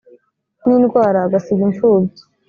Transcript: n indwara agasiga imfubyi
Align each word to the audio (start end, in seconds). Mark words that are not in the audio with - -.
n 0.65 0.67
indwara 0.77 1.19
agasiga 1.27 1.63
imfubyi 1.69 2.21